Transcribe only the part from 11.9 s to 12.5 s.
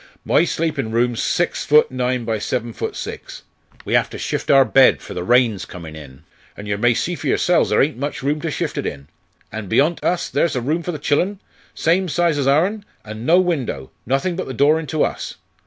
size as